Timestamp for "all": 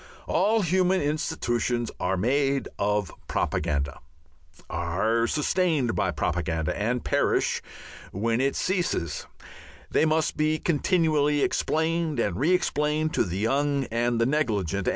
0.25-0.61